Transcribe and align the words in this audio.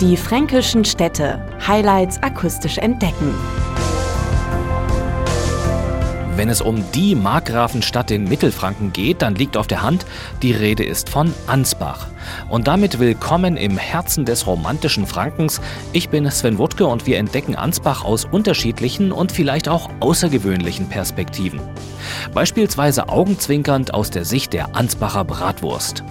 Die 0.00 0.16
fränkischen 0.16 0.82
Städte. 0.86 1.44
Highlights 1.66 2.22
akustisch 2.22 2.78
entdecken. 2.78 3.34
Wenn 6.40 6.48
es 6.48 6.62
um 6.62 6.82
die 6.92 7.14
Markgrafenstadt 7.14 8.10
in 8.10 8.24
Mittelfranken 8.24 8.94
geht, 8.94 9.20
dann 9.20 9.34
liegt 9.34 9.58
auf 9.58 9.66
der 9.66 9.82
Hand, 9.82 10.06
die 10.40 10.52
Rede 10.52 10.82
ist 10.82 11.10
von 11.10 11.34
Ansbach. 11.46 12.06
Und 12.48 12.66
damit 12.66 12.98
willkommen 12.98 13.58
im 13.58 13.76
Herzen 13.76 14.24
des 14.24 14.46
romantischen 14.46 15.06
Frankens. 15.06 15.60
Ich 15.92 16.08
bin 16.08 16.30
Sven 16.30 16.56
Wuttke 16.56 16.86
und 16.86 17.06
wir 17.06 17.18
entdecken 17.18 17.56
Ansbach 17.56 18.06
aus 18.06 18.24
unterschiedlichen 18.24 19.12
und 19.12 19.32
vielleicht 19.32 19.68
auch 19.68 19.90
außergewöhnlichen 20.00 20.88
Perspektiven. 20.88 21.60
Beispielsweise 22.32 23.10
augenzwinkernd 23.10 23.92
aus 23.92 24.08
der 24.08 24.24
Sicht 24.24 24.54
der 24.54 24.74
Ansbacher 24.74 25.26
Bratwurst. 25.26 26.04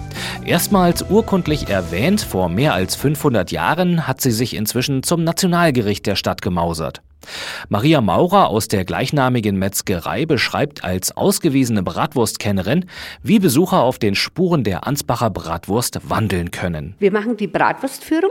Erstmals 0.44 1.02
urkundlich 1.10 1.70
erwähnt, 1.70 2.20
vor 2.20 2.48
mehr 2.48 2.74
als 2.74 2.94
500 2.94 3.50
Jahren 3.50 4.06
hat 4.06 4.20
sie 4.20 4.30
sich 4.30 4.54
inzwischen 4.54 5.02
zum 5.02 5.24
Nationalgericht 5.24 6.06
der 6.06 6.14
Stadt 6.14 6.40
gemausert. 6.40 7.02
Maria 7.68 8.00
Maurer 8.00 8.48
aus 8.48 8.68
der 8.68 8.84
gleichnamigen 8.84 9.56
Metzgerei 9.56 10.26
beschreibt 10.26 10.84
als 10.84 11.16
ausgewiesene 11.16 11.82
Bratwurstkennerin, 11.82 12.86
wie 13.22 13.38
Besucher 13.38 13.82
auf 13.82 13.98
den 13.98 14.14
Spuren 14.14 14.64
der 14.64 14.86
Ansbacher 14.86 15.30
Bratwurst 15.30 16.00
wandeln 16.08 16.50
können. 16.50 16.94
Wir 16.98 17.12
machen 17.12 17.36
die 17.36 17.46
Bratwurstführung. 17.46 18.30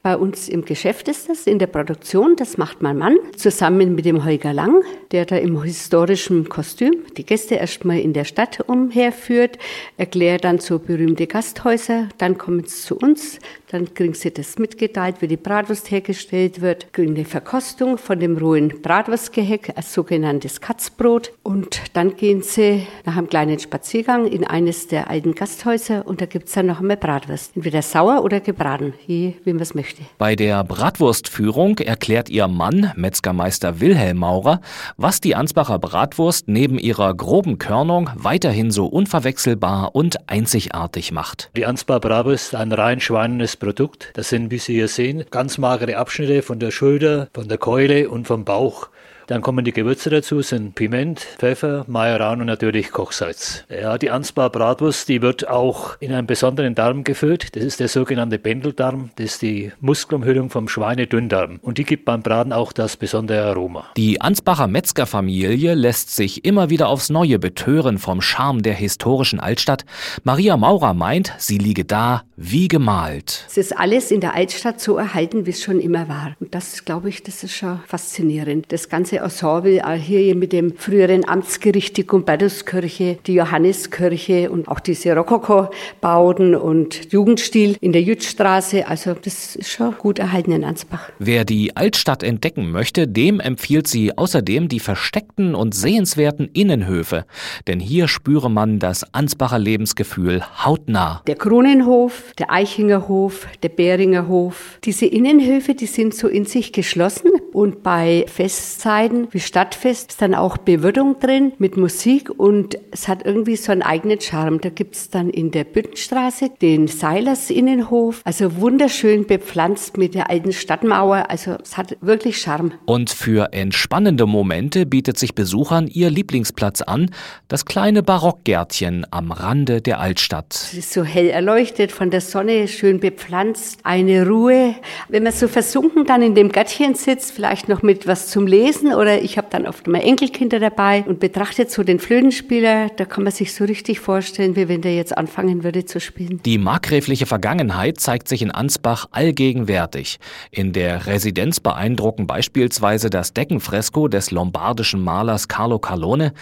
Bei 0.00 0.16
uns 0.16 0.48
im 0.48 0.64
Geschäft 0.64 1.08
ist 1.08 1.28
das, 1.28 1.48
in 1.48 1.58
der 1.58 1.66
Produktion, 1.66 2.36
das 2.36 2.56
macht 2.56 2.82
mein 2.82 2.98
Mann, 2.98 3.16
zusammen 3.36 3.96
mit 3.96 4.04
dem 4.04 4.24
Holger 4.24 4.52
Lang, 4.52 4.84
der 5.10 5.26
da 5.26 5.36
im 5.36 5.60
historischen 5.62 6.48
Kostüm 6.48 7.04
die 7.16 7.26
Gäste 7.26 7.56
erstmal 7.56 7.98
in 7.98 8.12
der 8.12 8.24
Stadt 8.24 8.60
umherführt, 8.68 9.58
erklärt 9.96 10.44
dann 10.44 10.60
so 10.60 10.78
berühmte 10.78 11.26
Gasthäuser, 11.26 12.08
dann 12.16 12.38
kommen 12.38 12.64
sie 12.64 12.80
zu 12.80 12.96
uns, 12.96 13.40
dann 13.70 13.92
kriegen 13.92 14.14
sie 14.14 14.30
das 14.30 14.58
mitgeteilt, 14.58 15.16
wie 15.20 15.28
die 15.28 15.36
Bratwurst 15.36 15.90
hergestellt 15.90 16.60
wird, 16.62 16.92
kriegen 16.92 17.14
eine 17.14 17.24
Verkostung 17.24 17.98
von 17.98 18.18
dem 18.18 18.38
rohen 18.38 18.80
Bratwurstgeheck, 18.80 19.74
ein 19.76 19.82
sogenanntes 19.82 20.60
Katzbrot. 20.60 21.32
Und 21.42 21.82
dann 21.92 22.16
gehen 22.16 22.42
sie 22.42 22.86
nach 23.04 23.16
einem 23.16 23.28
kleinen 23.28 23.58
Spaziergang 23.58 24.26
in 24.26 24.46
eines 24.46 24.88
der 24.88 25.10
alten 25.10 25.34
Gasthäuser 25.34 26.06
und 26.06 26.20
da 26.20 26.26
gibt 26.26 26.48
es 26.48 26.54
dann 26.54 26.66
noch 26.66 26.80
einmal 26.80 26.96
Bratwurst. 26.96 27.56
Entweder 27.56 27.82
sauer 27.82 28.24
oder 28.24 28.40
gebraten, 28.40 28.94
je 29.06 29.34
wie 29.44 29.52
man 29.52 29.62
es 29.62 29.74
möchte. 29.74 30.02
Bei 30.16 30.34
der 30.34 30.64
Bratwurstführung 30.64 31.78
erklärt 31.78 32.30
ihr 32.30 32.48
Mann, 32.48 32.92
Metzgermeister 32.96 33.80
Wilhelm 33.80 34.18
Maurer, 34.18 34.60
was 34.96 35.20
die 35.20 35.34
Ansbacher 35.34 35.78
Bratwurst 35.78 36.48
neben 36.48 36.78
ihrer 36.78 37.14
groben 37.14 37.58
Körnung 37.58 38.08
weiterhin 38.14 38.70
so 38.70 38.86
unverwechselbar 38.86 39.94
und 39.94 40.28
einzigartig 40.28 41.12
macht. 41.12 41.50
Die 41.54 41.66
Ansbacher 41.66 42.00
Bratwurst 42.00 42.48
ist 42.48 42.54
ein 42.54 42.72
rein 42.72 43.00
schweinenes 43.00 43.57
Produkt. 43.58 44.10
Das 44.14 44.28
sind, 44.28 44.50
wie 44.50 44.58
Sie 44.58 44.74
hier 44.74 44.88
sehen, 44.88 45.24
ganz 45.30 45.58
magere 45.58 45.96
Abschnitte 45.96 46.42
von 46.42 46.58
der 46.58 46.70
Schulter, 46.70 47.28
von 47.34 47.48
der 47.48 47.58
Keule 47.58 48.08
und 48.08 48.26
vom 48.26 48.44
Bauch. 48.44 48.88
Dann 49.28 49.42
kommen 49.42 49.62
die 49.62 49.72
Gewürze 49.72 50.08
dazu, 50.08 50.40
sind 50.40 50.74
Piment, 50.74 51.20
Pfeffer, 51.20 51.84
Majoran 51.86 52.40
und 52.40 52.46
natürlich 52.46 52.90
Kochsalz. 52.90 53.64
Ja, 53.68 53.98
die 53.98 54.08
Ansbar 54.08 54.48
Bratwurst, 54.48 55.06
die 55.06 55.20
wird 55.20 55.46
auch 55.46 55.98
in 56.00 56.14
einem 56.14 56.26
besonderen 56.26 56.74
Darm 56.74 57.04
gefüllt. 57.04 57.54
Das 57.54 57.62
ist 57.62 57.78
der 57.78 57.88
sogenannte 57.88 58.38
Bändeldarm. 58.38 59.10
Das 59.16 59.26
ist 59.26 59.42
die 59.42 59.70
Muskelumhüllung 59.80 60.48
vom 60.48 60.66
Schweinedünndarm. 60.66 61.58
Und 61.60 61.76
die 61.76 61.84
gibt 61.84 62.06
beim 62.06 62.22
Braten 62.22 62.54
auch 62.54 62.72
das 62.72 62.96
besondere 62.96 63.44
Aroma. 63.44 63.84
Die 63.98 64.18
Ansbacher 64.18 64.66
Metzgerfamilie 64.66 65.74
lässt 65.74 66.16
sich 66.16 66.46
immer 66.46 66.70
wieder 66.70 66.88
aufs 66.88 67.10
Neue 67.10 67.38
betören 67.38 67.98
vom 67.98 68.22
Charme 68.22 68.62
der 68.62 68.72
historischen 68.72 69.40
Altstadt. 69.40 69.84
Maria 70.24 70.56
Maurer 70.56 70.94
meint, 70.94 71.34
sie 71.36 71.58
liege 71.58 71.84
da 71.84 72.22
wie 72.36 72.68
gemalt. 72.68 73.44
Es 73.46 73.58
ist 73.58 73.76
alles 73.76 74.10
in 74.10 74.22
der 74.22 74.34
Altstadt 74.34 74.80
so 74.80 74.96
erhalten, 74.96 75.44
wie 75.44 75.50
es 75.50 75.62
schon 75.62 75.80
immer 75.80 76.08
war. 76.08 76.34
Und 76.40 76.54
das, 76.54 76.86
glaube 76.86 77.10
ich, 77.10 77.22
das 77.22 77.44
ist 77.44 77.54
schon 77.54 77.80
faszinierend. 77.86 78.72
Das 78.72 78.88
ganze 78.88 79.17
Ensemble, 79.18 79.84
auch 79.84 79.92
hier 79.92 80.34
mit 80.34 80.52
dem 80.52 80.76
früheren 80.76 81.28
Amtsgericht, 81.28 81.96
die 81.96 82.06
Gumbertuskirche, 82.06 83.18
die 83.26 83.34
Johanneskirche 83.34 84.50
und 84.50 84.68
auch 84.68 84.80
diese 84.80 85.14
Rokoko-Bauten 85.14 86.54
und 86.54 87.12
Jugendstil 87.12 87.76
in 87.80 87.92
der 87.92 88.02
Jütstraße. 88.02 88.86
Also 88.86 89.14
das 89.14 89.56
ist 89.56 89.70
schon 89.70 89.96
gut 89.96 90.18
erhalten 90.18 90.52
in 90.52 90.64
Ansbach. 90.64 91.10
Wer 91.18 91.44
die 91.44 91.76
Altstadt 91.76 92.22
entdecken 92.22 92.70
möchte, 92.70 93.08
dem 93.08 93.40
empfiehlt 93.40 93.86
sie 93.86 94.16
außerdem 94.16 94.68
die 94.68 94.80
versteckten 94.80 95.54
und 95.54 95.74
sehenswerten 95.74 96.50
Innenhöfe. 96.52 97.24
Denn 97.66 97.80
hier 97.80 98.08
spüre 98.08 98.50
man 98.50 98.78
das 98.78 99.14
Ansbacher 99.14 99.58
Lebensgefühl 99.58 100.42
hautnah. 100.64 101.22
Der 101.26 101.36
Kronenhof, 101.36 102.32
der 102.38 102.50
Eichinger 102.50 103.08
Hof, 103.08 103.46
der 103.62 103.70
Beringer 103.70 104.28
Hof. 104.28 104.78
Diese 104.84 105.06
Innenhöfe, 105.06 105.74
die 105.74 105.86
sind 105.86 106.14
so 106.14 106.28
in 106.28 106.44
sich 106.44 106.72
geschlossen 106.72 107.30
und 107.52 107.82
bei 107.82 108.24
Festzeiten 108.28 109.07
Hochzeiten 109.08 109.28
wie 109.30 109.40
Stadtfest 109.40 110.10
ist 110.10 110.22
dann 110.22 110.34
auch 110.34 110.56
Bewirtung 110.56 111.18
drin 111.20 111.52
mit 111.58 111.76
Musik 111.76 112.30
und 112.30 112.78
es 112.90 113.08
hat 113.08 113.24
irgendwie 113.24 113.56
so 113.56 113.72
einen 113.72 113.82
eigenen 113.82 114.20
Charme. 114.20 114.60
Da 114.60 114.68
gibt 114.68 114.94
es 114.94 115.10
dann 115.10 115.30
in 115.30 115.50
der 115.50 115.64
Büttenstraße 115.64 116.50
den 116.60 116.88
Seilers 116.88 117.50
Innenhof, 117.50 118.20
also 118.24 118.56
wunderschön 118.56 119.26
bepflanzt 119.26 119.96
mit 119.96 120.14
der 120.14 120.30
alten 120.30 120.52
Stadtmauer. 120.52 121.26
Also 121.28 121.56
es 121.62 121.76
hat 121.76 121.96
wirklich 122.00 122.38
Charme. 122.38 122.72
Und 122.86 123.10
für 123.10 123.52
entspannende 123.52 124.26
Momente 124.26 124.86
bietet 124.86 125.18
sich 125.18 125.34
Besuchern 125.34 125.86
ihr 125.86 126.10
Lieblingsplatz 126.10 126.82
an, 126.82 127.10
das 127.48 127.64
kleine 127.64 128.02
Barockgärtchen 128.02 129.06
am 129.10 129.32
Rande 129.32 129.80
der 129.80 130.00
Altstadt. 130.00 130.54
Es 130.54 130.74
ist 130.74 130.92
so 130.92 131.04
hell 131.04 131.28
erleuchtet 131.28 131.92
von 131.92 132.10
der 132.10 132.20
Sonne, 132.20 132.68
schön 132.68 133.00
bepflanzt, 133.00 133.80
eine 133.84 134.26
Ruhe. 134.26 134.74
Wenn 135.08 135.22
man 135.22 135.32
so 135.32 135.48
versunken 135.48 136.04
dann 136.04 136.22
in 136.22 136.34
dem 136.34 136.50
Gärtchen 136.50 136.94
sitzt, 136.94 137.32
vielleicht 137.32 137.68
noch 137.68 137.82
mit 137.82 138.06
was 138.06 138.28
zum 138.28 138.46
Lesen 138.46 138.94
oder 138.98 139.22
ich 139.22 139.38
habe 139.38 139.46
dann 139.48 139.64
oft 139.64 139.86
meine 139.86 140.04
Enkelkinder 140.04 140.58
dabei 140.58 141.04
und 141.06 141.20
betrachtet 141.20 141.70
so 141.70 141.84
den 141.84 142.00
Flötenspieler. 142.00 142.88
Da 142.96 143.04
kann 143.04 143.22
man 143.22 143.32
sich 143.32 143.54
so 143.54 143.64
richtig 143.64 144.00
vorstellen, 144.00 144.56
wie 144.56 144.68
wenn 144.68 144.82
der 144.82 144.96
jetzt 144.96 145.16
anfangen 145.16 145.62
würde 145.62 145.84
zu 145.84 146.00
spielen. 146.00 146.40
Die 146.44 146.58
markgräfliche 146.58 147.24
Vergangenheit 147.24 148.00
zeigt 148.00 148.26
sich 148.26 148.42
in 148.42 148.50
Ansbach 148.50 149.06
allgegenwärtig. 149.12 150.18
In 150.50 150.72
der 150.72 151.06
Residenz 151.06 151.60
beeindrucken 151.60 152.26
beispielsweise 152.26 153.08
das 153.08 153.32
Deckenfresko 153.32 154.08
des 154.08 154.32
lombardischen 154.32 155.00
Malers 155.00 155.46
Carlo 155.46 155.78
Carlone, 155.78 156.32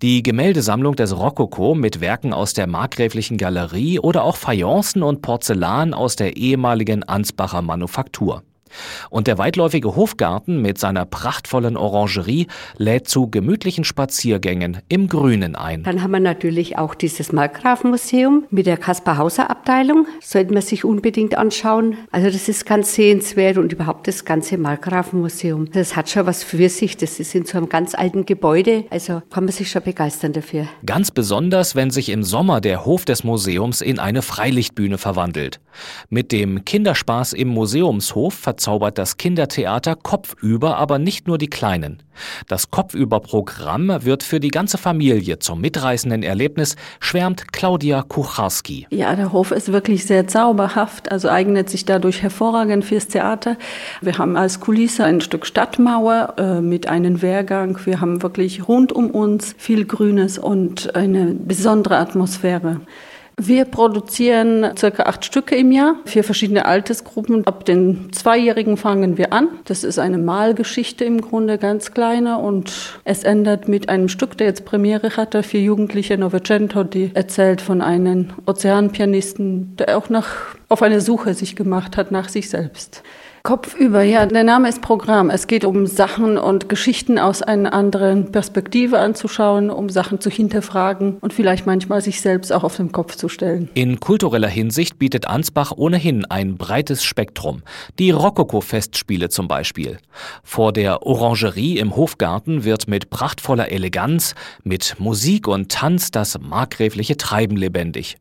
die 0.00 0.22
Gemäldesammlung 0.22 0.96
des 0.96 1.14
Rokoko 1.14 1.74
mit 1.74 2.00
Werken 2.00 2.32
aus 2.32 2.54
der 2.54 2.66
markgräflichen 2.66 3.36
Galerie 3.36 3.98
oder 3.98 4.24
auch 4.24 4.36
Fayencen 4.36 5.02
und 5.02 5.20
Porzellan 5.20 5.92
aus 5.92 6.16
der 6.16 6.38
ehemaligen 6.38 7.02
Ansbacher 7.04 7.60
Manufaktur. 7.60 8.42
Und 9.10 9.26
der 9.26 9.38
weitläufige 9.38 9.96
Hofgarten 9.96 10.60
mit 10.62 10.78
seiner 10.78 11.04
prachtvollen 11.04 11.76
Orangerie 11.76 12.46
lädt 12.76 13.08
zu 13.08 13.28
gemütlichen 13.30 13.84
Spaziergängen 13.84 14.78
im 14.88 15.08
Grünen 15.08 15.56
ein. 15.56 15.82
Dann 15.82 16.02
haben 16.02 16.10
wir 16.10 16.20
natürlich 16.20 16.78
auch 16.78 16.94
dieses 16.94 17.32
Markgrafenmuseum 17.32 18.44
mit 18.50 18.66
der 18.66 18.76
Kaspar-Hauser-Abteilung. 18.76 20.06
Sollte 20.20 20.52
man 20.52 20.62
sich 20.62 20.84
unbedingt 20.84 21.36
anschauen. 21.36 21.96
Also 22.10 22.30
das 22.30 22.48
ist 22.48 22.66
ganz 22.66 22.94
sehenswert 22.94 23.58
und 23.58 23.72
überhaupt 23.72 24.08
das 24.08 24.24
ganze 24.24 24.58
Markgrafenmuseum. 24.58 25.70
Das 25.72 25.96
hat 25.96 26.10
schon 26.10 26.26
was 26.26 26.42
für 26.42 26.68
sich. 26.68 26.96
Das 26.96 27.20
ist 27.20 27.34
in 27.34 27.44
so 27.44 27.58
einem 27.58 27.68
ganz 27.68 27.94
alten 27.94 28.26
Gebäude. 28.26 28.84
Also 28.90 29.22
kann 29.30 29.44
man 29.44 29.52
sich 29.52 29.70
schon 29.70 29.82
begeistern 29.82 30.32
dafür. 30.32 30.66
Ganz 30.84 31.10
besonders, 31.10 31.74
wenn 31.74 31.90
sich 31.90 32.08
im 32.08 32.22
Sommer 32.22 32.60
der 32.60 32.84
Hof 32.84 33.04
des 33.04 33.24
Museums 33.24 33.80
in 33.80 33.98
eine 33.98 34.22
Freilichtbühne 34.22 34.98
verwandelt. 34.98 35.60
Mit 36.08 36.32
dem 36.32 36.64
Kinderspaß 36.64 37.32
im 37.32 37.48
Museumshof 37.48 38.34
verzaubert 38.56 38.96
das 38.96 39.18
Kindertheater 39.18 39.96
Kopfüber 39.96 40.78
aber 40.78 40.98
nicht 40.98 41.28
nur 41.28 41.36
die 41.36 41.50
Kleinen. 41.50 42.02
Das 42.48 42.70
Kopfüber-Programm 42.70 44.02
wird 44.02 44.22
für 44.22 44.40
die 44.40 44.48
ganze 44.48 44.78
Familie 44.78 45.38
zum 45.40 45.60
mitreißenden 45.60 46.22
Erlebnis, 46.22 46.76
schwärmt 46.98 47.52
Claudia 47.52 48.00
Kucharski. 48.00 48.86
Ja, 48.88 49.14
der 49.14 49.34
Hof 49.34 49.50
ist 49.50 49.72
wirklich 49.72 50.06
sehr 50.06 50.26
zauberhaft, 50.26 51.12
also 51.12 51.28
eignet 51.28 51.68
sich 51.68 51.84
dadurch 51.84 52.22
hervorragend 52.22 52.86
fürs 52.86 53.08
Theater. 53.08 53.58
Wir 54.00 54.16
haben 54.16 54.38
als 54.38 54.58
Kulisse 54.60 55.04
ein 55.04 55.20
Stück 55.20 55.44
Stadtmauer 55.44 56.36
äh, 56.38 56.62
mit 56.62 56.88
einem 56.88 57.20
Wehrgang. 57.20 57.78
Wir 57.84 58.00
haben 58.00 58.22
wirklich 58.22 58.66
rund 58.66 58.90
um 58.90 59.10
uns 59.10 59.54
viel 59.58 59.84
Grünes 59.84 60.38
und 60.38 60.96
eine 60.96 61.34
besondere 61.34 61.98
Atmosphäre. 61.98 62.80
Wir 63.38 63.66
produzieren 63.66 64.66
circa 64.78 65.02
acht 65.02 65.26
Stücke 65.26 65.56
im 65.56 65.70
Jahr, 65.70 65.96
vier 66.06 66.24
verschiedene 66.24 66.64
Altersgruppen. 66.64 67.46
Ab 67.46 67.66
den 67.66 68.10
Zweijährigen 68.10 68.78
fangen 68.78 69.18
wir 69.18 69.34
an. 69.34 69.48
Das 69.66 69.84
ist 69.84 69.98
eine 69.98 70.16
Malgeschichte 70.16 71.04
im 71.04 71.20
Grunde, 71.20 71.58
ganz 71.58 71.92
kleine. 71.92 72.38
Und 72.38 72.98
es 73.04 73.24
endet 73.24 73.68
mit 73.68 73.90
einem 73.90 74.08
Stück, 74.08 74.38
der 74.38 74.46
jetzt 74.46 74.64
Premiere 74.64 75.18
hatte 75.18 75.42
für 75.42 75.58
Jugendliche 75.58 76.16
Novecento, 76.16 76.82
die 76.82 77.10
erzählt 77.12 77.60
von 77.60 77.82
einem 77.82 78.28
Ozeanpianisten, 78.46 79.76
der 79.76 79.98
auch 79.98 80.08
nach, 80.08 80.56
auf 80.70 80.80
eine 80.80 81.02
Suche 81.02 81.34
sich 81.34 81.56
gemacht 81.56 81.98
hat 81.98 82.10
nach 82.10 82.30
sich 82.30 82.48
selbst. 82.48 83.02
Kopfüber, 83.46 84.02
ja, 84.02 84.26
der 84.26 84.42
Name 84.42 84.68
ist 84.68 84.82
Programm. 84.82 85.30
Es 85.30 85.46
geht 85.46 85.64
um 85.64 85.86
Sachen 85.86 86.36
und 86.36 86.68
Geschichten 86.68 87.16
aus 87.16 87.42
einer 87.42 87.72
anderen 87.72 88.32
Perspektive 88.32 88.98
anzuschauen, 88.98 89.70
um 89.70 89.88
Sachen 89.88 90.20
zu 90.20 90.30
hinterfragen 90.30 91.18
und 91.18 91.32
vielleicht 91.32 91.64
manchmal 91.64 92.00
sich 92.00 92.20
selbst 92.20 92.52
auch 92.52 92.64
auf 92.64 92.74
den 92.74 92.90
Kopf 92.90 93.14
zu 93.14 93.28
stellen. 93.28 93.68
In 93.74 94.00
kultureller 94.00 94.48
Hinsicht 94.48 94.98
bietet 94.98 95.28
Ansbach 95.28 95.70
ohnehin 95.76 96.24
ein 96.24 96.56
breites 96.56 97.04
Spektrum. 97.04 97.62
Die 98.00 98.10
Rokoko-Festspiele 98.10 99.28
zum 99.28 99.46
Beispiel. 99.46 99.98
Vor 100.42 100.72
der 100.72 101.06
Orangerie 101.06 101.78
im 101.78 101.94
Hofgarten 101.94 102.64
wird 102.64 102.88
mit 102.88 103.10
prachtvoller 103.10 103.70
Eleganz, 103.70 104.34
mit 104.64 104.96
Musik 104.98 105.46
und 105.46 105.70
Tanz 105.70 106.10
das 106.10 106.36
markgräfliche 106.40 107.16
Treiben 107.16 107.56
lebendig. 107.56 108.16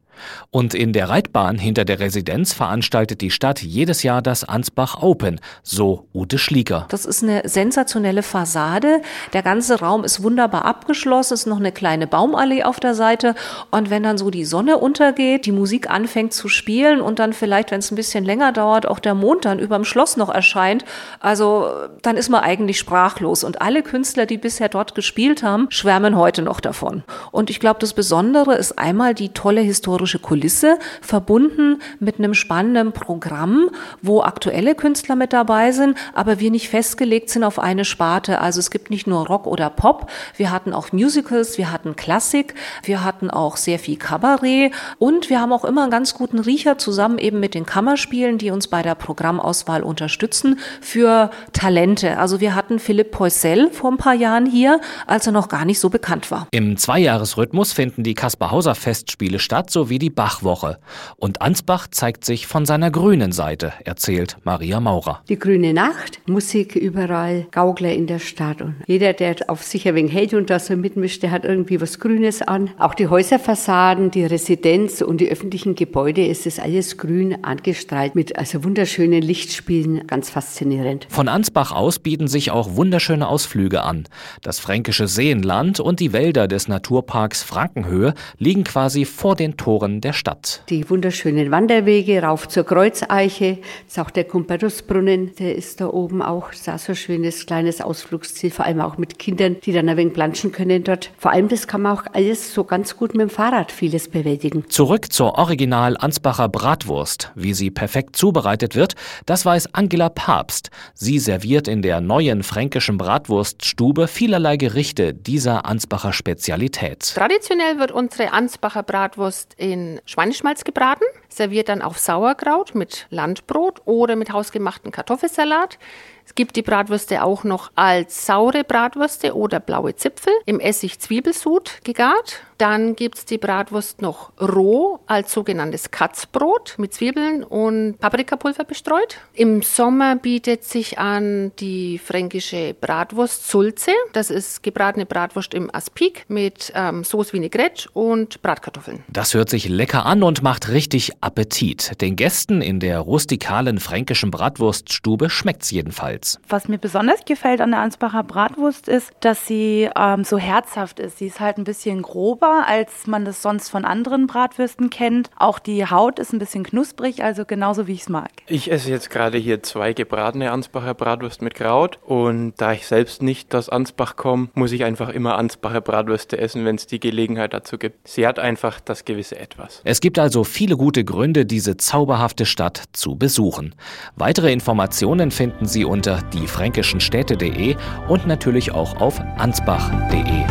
Und 0.52 0.74
in 0.74 0.94
der 0.94 1.10
Reitbahn 1.10 1.58
hinter 1.58 1.86
der 1.86 2.00
Residenz 2.00 2.54
veranstaltet 2.54 3.22
die 3.22 3.32
Stadt 3.32 3.62
jedes 3.62 4.04
Jahr 4.04 4.22
das 4.22 4.44
Ansbach 4.44 5.02
Open, 5.02 5.40
so 5.64 6.08
Ute 6.14 6.38
Schlieker. 6.38 6.86
Das 6.90 7.06
ist 7.06 7.24
eine 7.24 7.42
sensationelle 7.46 8.24
Fassade. 8.24 9.02
Der 9.34 9.44
ganze 9.44 9.80
Raum 9.80 10.04
ist 10.04 10.24
wunderbar 10.24 10.66
abgeschlossen, 10.66 11.34
es 11.34 11.42
ist 11.42 11.48
noch 11.48 11.60
eine 11.60 11.72
kleine 11.72 12.08
Baumallee 12.08 12.64
auf 12.64 12.80
der 12.80 12.96
Seite. 12.96 13.36
Und 13.72 13.90
wenn 13.90 14.04
dann 14.04 14.18
so 14.18 14.30
die 14.30 14.46
Sonne 14.46 14.78
untergeht, 14.78 15.46
die 15.46 15.52
Musik 15.52 15.90
anfängt 15.90 16.34
zu 16.34 16.48
spielen 16.48 17.02
und 17.02 17.20
dann 17.20 17.34
vielleicht, 17.34 17.72
wenn 17.72 17.80
es 17.80 17.92
ein 17.92 17.96
bisschen 17.96 18.26
länger 18.26 18.52
dauert, 18.52 18.88
auch 18.88 19.00
der 19.00 19.16
Mond 19.16 19.46
dann 19.46 19.60
überm 19.60 19.84
Schloss 19.84 20.18
noch 20.18 20.30
erscheint, 20.30 20.86
also 21.20 21.70
dann 22.02 22.18
ist 22.18 22.30
man 22.30 22.42
eigentlich 22.42 22.80
sprachlos. 22.80 23.44
Und 23.44 23.62
alle 23.62 23.84
Künstler, 23.84 24.26
die 24.26 24.38
bisher 24.38 24.70
dort 24.70 24.96
gespielt 24.96 25.44
haben, 25.44 25.68
schwärmen 25.70 26.16
heute 26.16 26.42
noch 26.42 26.60
davon. 26.60 27.04
Und 27.32 27.50
ich 27.50 27.60
glaube, 27.60 27.80
das 27.80 27.94
Besondere 27.94 28.56
ist 28.56 28.78
einmal 28.78 29.14
die 29.14 29.30
tolle 29.30 29.62
historische 29.62 30.05
historische 30.06 30.20
Kulisse 30.20 30.78
verbunden 31.02 31.82
mit 32.00 32.20
einem 32.20 32.34
spannenden 32.34 32.92
Programm, 32.92 33.70
wo 34.02 34.22
aktuelle 34.22 34.76
Künstler 34.76 35.16
mit 35.16 35.34
dabei 35.34 35.72
sind, 35.72 35.98
aber 36.14 36.40
wir 36.40 36.52
nicht 36.52 36.70
festgelegt 36.70 37.30
sind 37.30 37.44
auf 37.44 37.60
eine 37.60 37.86
Sparte. 37.86 38.40
Also 38.40 38.60
es 38.60 38.70
gibt 38.70 38.90
nicht 38.92 39.08
nur 39.08 39.26
Rock 39.28 39.48
oder 39.48 39.70
Pop, 39.70 40.10
wir 40.38 40.52
hatten 40.52 40.74
auch 40.74 40.92
Musicals, 40.92 41.58
wir 41.58 41.72
hatten 41.72 41.96
Klassik, 41.96 42.54
wir 42.84 43.04
hatten 43.04 43.30
auch 43.30 43.58
sehr 43.58 43.80
viel 43.80 43.98
Kabarett 43.98 44.72
und 45.00 45.30
wir 45.30 45.42
haben 45.42 45.52
auch 45.52 45.66
immer 45.66 45.84
einen 45.84 45.92
ganz 45.92 46.14
guten 46.14 46.40
Riecher 46.40 46.78
zusammen 46.78 47.18
eben 47.18 47.40
mit 47.40 47.56
den 47.56 47.66
Kammerspielen, 47.66 48.38
die 48.38 48.52
uns 48.52 48.68
bei 48.68 48.84
der 48.84 48.96
Programmauswahl 48.96 49.82
unterstützen 49.82 50.60
für 50.82 51.32
Talente. 51.52 52.18
Also 52.20 52.40
wir 52.40 52.54
hatten 52.54 52.80
Philipp 52.80 53.12
Poissel 53.12 53.72
vor 53.72 53.92
ein 53.92 53.98
paar 53.98 54.14
Jahren 54.14 54.46
hier, 54.46 54.80
als 55.08 55.26
er 55.26 55.32
noch 55.32 55.50
gar 55.50 55.66
nicht 55.66 55.80
so 55.80 55.90
bekannt 55.90 56.30
war. 56.30 56.48
Im 56.52 56.78
Zweijahresrhythmus 56.78 57.74
finden 57.74 58.04
die 58.04 58.14
Kaspar 58.14 58.52
Hauser 58.52 58.76
Festspiele 58.76 59.40
statt 59.40 59.72
sowie 59.72 59.95
wie 59.96 60.00
die 60.00 60.10
Bachwoche. 60.10 60.78
Und 61.16 61.42
Ansbach 61.42 61.88
zeigt 61.90 62.26
sich 62.26 62.48
von 62.48 62.66
seiner 62.66 62.92
grünen 62.92 63.32
Seite, 63.32 63.72
erzählt 63.86 64.36
Maria 64.44 64.82
Maurer. 64.82 65.22
Die 65.30 65.40
grüne 65.40 65.74
Nacht, 65.74 66.20
Musik 66.28 66.76
überall, 66.76 67.48
Gaukler 67.52 67.94
in 67.94 68.06
der 68.06 68.20
Stadt. 68.20 68.62
Und 68.62 68.76
jeder, 68.88 69.14
der 69.14 69.38
auf 69.48 69.64
sich 69.64 69.88
ein 69.88 69.96
wenig 69.96 70.12
hält 70.12 70.34
und 70.34 70.50
da 70.50 70.60
so 70.60 70.76
mitmischt, 70.76 71.24
der 71.24 71.32
hat 71.32 71.46
irgendwie 71.46 71.80
was 71.80 72.00
Grünes 72.00 72.42
an. 72.42 72.72
Auch 72.78 72.94
die 72.94 73.08
Häuserfassaden, 73.08 74.12
die 74.12 74.26
Residenz 74.26 75.02
und 75.02 75.22
die 75.22 75.30
öffentlichen 75.30 75.76
Gebäude, 75.76 76.28
ist 76.28 76.46
es 76.46 76.60
alles 76.60 76.98
grün 76.98 77.46
angestrahlt 77.46 78.16
mit 78.16 78.38
also 78.38 78.66
wunderschönen 78.66 79.22
Lichtspielen, 79.22 80.08
ganz 80.08 80.30
faszinierend. 80.30 81.08
Von 81.10 81.30
Ansbach 81.30 81.72
aus 81.72 82.00
bieten 82.00 82.28
sich 82.28 82.52
auch 82.52 82.76
wunderschöne 82.76 83.30
Ausflüge 83.30 83.84
an. 83.84 84.10
Das 84.42 84.60
fränkische 84.60 85.08
Seenland 85.08 85.80
und 85.80 86.02
die 86.02 86.12
Wälder 86.12 86.50
des 86.50 86.68
Naturparks 86.68 87.44
Frankenhöhe 87.44 88.14
liegen 88.38 88.66
quasi 88.66 89.06
vor 89.06 89.38
den 89.38 89.56
Toren 89.56 89.85
Toren 89.86 90.02
der 90.02 90.14
Stadt. 90.14 90.64
Die 90.70 90.90
wunderschönen 90.90 91.52
Wanderwege 91.52 92.22
rauf 92.22 92.48
zur 92.48 92.64
Kreuzeiche, 92.64 93.60
ist 93.88 94.00
auch 94.00 94.10
der 94.10 94.24
Kumperusbrunnen, 94.24 95.36
der 95.36 95.56
ist 95.56 95.80
da 95.80 95.88
oben 95.88 96.22
auch, 96.22 96.50
das 96.50 96.62
ist 96.62 96.70
auch 96.70 96.80
so 96.80 96.92
ein 96.94 96.96
schönes 96.96 97.46
kleines 97.46 97.82
Ausflugsziel, 97.82 98.50
vor 98.50 98.66
allem 98.66 98.82
auch 98.82 98.98
mit 98.98 99.20
Kindern, 99.20 99.58
die 99.64 99.72
dann 99.72 99.88
ein 99.90 99.98
wenig 99.98 100.14
planschen 100.14 100.52
können 100.52 100.84
dort. 100.84 101.12
Vor 101.18 101.32
allem, 101.32 101.48
das 101.50 101.68
kann 101.68 101.84
man 101.84 101.98
auch 101.98 102.04
alles 102.14 102.54
so 102.54 102.64
ganz 102.64 102.98
gut 102.98 103.14
mit 103.14 103.22
dem 103.22 103.30
Fahrrad 103.30 103.72
vieles 103.72 104.10
bewältigen. 104.10 104.64
Zurück 104.70 105.12
zur 105.12 105.38
Original 105.38 105.98
Ansbacher 105.98 106.50
Bratwurst. 106.50 107.32
Wie 107.36 107.54
sie 107.54 107.70
perfekt 107.70 108.16
zubereitet 108.16 108.76
wird, 108.76 108.96
das 109.26 109.46
weiß 109.46 109.74
Angela 109.74 110.10
Papst. 110.10 110.72
Sie 110.94 111.20
serviert 111.20 111.68
in 111.68 111.82
der 111.82 112.02
neuen 112.02 112.44
fränkischen 112.44 112.98
Bratwurststube 112.98 114.08
vielerlei 114.08 114.58
Gerichte 114.58 115.14
dieser 115.14 115.66
Ansbacher 115.66 116.14
Spezialität. 116.14 117.14
Traditionell 117.14 117.78
wird 117.78 117.92
unsere 117.92 118.34
Ansbacher 118.34 118.84
Bratwurst 118.84 119.54
in 119.58 119.75
in 119.76 120.02
Schweineschmalz 120.06 120.64
gebraten, 120.64 121.06
serviert 121.36 121.70
dann 121.70 121.82
auf 121.82 121.98
Sauerkraut 121.98 122.76
mit 122.76 123.08
Landbrot 123.10 123.82
oder 123.86 124.16
mit 124.16 124.32
hausgemachten 124.32 124.92
Kartoffelsalat. 124.92 125.78
Es 126.26 126.34
gibt 126.34 126.56
die 126.56 126.64
Bratwürste 126.64 127.24
auch 127.24 127.44
noch 127.44 127.72
als 127.76 128.26
saure 128.26 128.64
Bratwürste 128.64 129.36
oder 129.36 129.60
blaue 129.60 129.96
Zipfel 129.96 130.34
im 130.46 130.60
Essig-Zwiebelsud 130.60 131.84
gegart. 131.84 132.42
Dann 132.58 132.96
gibt 132.96 133.18
es 133.18 133.26
die 133.26 133.38
Bratwurst 133.38 134.02
noch 134.02 134.32
roh 134.42 135.00
als 135.08 135.34
sogenanntes 135.34 135.92
Katzbrot 135.92 136.76
mit 136.78 136.94
Zwiebeln 136.94 137.44
und 137.44 138.00
Paprikapulver 138.00 138.64
bestreut. 138.64 139.18
Im 139.34 139.62
Sommer 139.62 140.16
bietet 140.16 140.64
sich 140.64 140.98
an 140.98 141.52
die 141.60 142.00
fränkische 142.00 142.74
Bratwurst 142.74 143.48
Sulze. 143.50 143.92
Das 144.14 144.32
ist 144.32 144.64
gebratene 144.64 145.06
Bratwurst 145.06 145.54
im 145.54 145.74
Aspik 145.74 146.26
mit 146.28 146.72
ähm, 146.76 147.04
Sauce 147.04 147.34
Vinaigrette 147.34 147.90
und 147.94 148.42
Bratkartoffeln. 148.42 149.04
Das 149.10 149.34
hört 149.34 149.50
sich 149.50 149.68
lecker 149.68 150.06
an 150.06 150.24
und 150.24 150.42
macht 150.42 150.70
richtig 150.70 151.12
Appetit. 151.26 152.00
Den 152.02 152.16
Gästen 152.16 152.62
in 152.62 152.80
der 152.80 153.00
rustikalen 153.00 153.80
fränkischen 153.80 154.30
Bratwurststube 154.30 155.32
schmeckt's 155.32 155.72
jedenfalls. 155.72 156.40
Was 156.48 156.68
mir 156.68 156.78
besonders 156.78 157.26
gefällt 157.26 157.62
an 157.62 157.72
der 157.72 157.80
Ansbacher 157.80 158.24
Bratwurst 158.24 158.88
ist, 158.88 159.12
dass 159.22 159.48
sie 159.48 159.90
ähm, 159.98 160.24
so 160.24 160.38
herzhaft 160.38 161.00
ist. 161.00 161.18
Sie 161.18 161.26
ist 161.26 161.40
halt 161.40 161.58
ein 161.58 161.64
bisschen 161.64 162.04
grober 162.04 162.66
als 162.68 163.08
man 163.08 163.26
das 163.26 163.42
sonst 163.42 163.70
von 163.70 163.86
anderen 163.86 164.28
Bratwürsten 164.28 164.90
kennt. 164.90 165.30
Auch 165.36 165.58
die 165.58 165.90
Haut 165.90 166.20
ist 166.20 166.32
ein 166.32 166.40
bisschen 166.40 166.64
knusprig, 166.64 167.24
also 167.24 167.44
genauso 167.46 167.88
wie 167.88 167.94
ich 167.94 168.02
es 168.02 168.10
mag. 168.10 168.30
Ich 168.48 168.72
esse 168.72 168.92
jetzt 168.92 169.10
gerade 169.10 169.40
hier 169.40 169.64
zwei 169.64 169.94
gebratene 169.94 170.52
Ansbacher 170.52 170.94
Bratwürste 170.94 171.44
mit 171.44 171.56
Kraut 171.56 171.98
und 172.06 172.54
da 172.58 172.74
ich 172.74 172.86
selbst 172.86 173.24
nicht 173.24 173.54
aus 173.56 173.70
Ansbach 173.70 174.16
komme, 174.16 174.50
muss 174.54 174.72
ich 174.72 174.84
einfach 174.84 175.10
immer 175.10 175.38
Ansbacher 175.38 175.82
Bratwürste 175.82 176.38
essen, 176.38 176.66
wenn 176.66 176.76
es 176.76 176.86
die 176.86 177.00
Gelegenheit 177.00 177.54
dazu 177.54 177.80
gibt. 177.80 178.08
Sie 178.08 178.28
hat 178.28 178.38
einfach 178.38 178.80
das 178.80 179.06
gewisse 179.06 179.40
Etwas. 179.40 179.82
Es 179.84 180.02
gibt 180.02 180.20
also 180.20 180.44
viele 180.44 180.78
gute 180.78 181.04
Gründe, 181.16 181.46
diese 181.46 181.78
zauberhafte 181.78 182.46
Stadt 182.46 182.84
zu 182.92 183.16
besuchen. 183.16 183.74
Weitere 184.18 184.52
Informationen 184.52 185.32
finden 185.32 185.66
Sie 185.66 185.86
unter 185.86 186.22
diefränkischenstädte.de 186.34 187.78
und 188.10 188.28
natürlich 188.28 188.74
auch 188.74 189.00
auf 189.00 189.22
ansbach.de. 189.38 190.44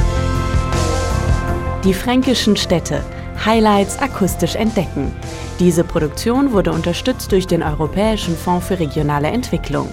Die 1.84 1.93
fränkischen 1.93 2.56
Städte. 2.56 3.05
Highlights 3.44 3.99
akustisch 3.99 4.55
entdecken. 4.55 5.12
Diese 5.61 5.84
Produktion 5.84 6.52
wurde 6.52 6.72
unterstützt 6.72 7.31
durch 7.31 7.46
den 7.46 7.62
Europäischen 7.62 8.34
Fonds 8.34 8.67
für 8.67 8.79
regionale 8.79 9.29
Entwicklung. 9.29 9.93